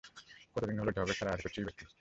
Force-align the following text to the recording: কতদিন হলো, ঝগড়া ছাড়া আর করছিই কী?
কতদিন 0.55 0.77
হলো, 0.79 0.91
ঝগড়া 0.91 1.13
ছাড়া 1.13 1.31
আর 1.31 1.39
করছিই 1.43 1.65
কী? 1.69 1.83